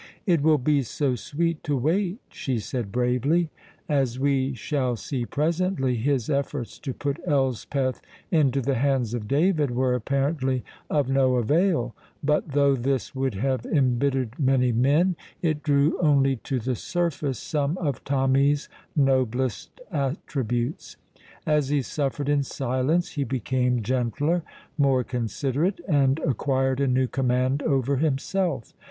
[0.25, 3.51] "It will be so sweet to wait," she said bravely.
[3.87, 8.01] As we shall see presently, his efforts to put Elspeth
[8.31, 11.93] into the hands of David were apparently of no avail,
[12.23, 17.77] but though this would have embittered many men, it drew only to the surface some
[17.77, 20.97] of Tommy's noblest attributes;
[21.45, 24.41] as he suffered in silence he became gentler,
[24.79, 28.73] more considerate, and acquired a new command over himself.